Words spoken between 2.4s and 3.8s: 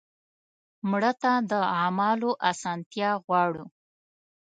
اسانتیا غواړو